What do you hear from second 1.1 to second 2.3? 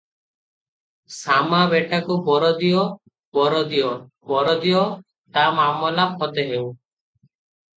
Shama ବେଟାକୁ